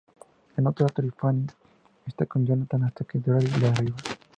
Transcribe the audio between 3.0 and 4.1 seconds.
que "Derrick" la derriba.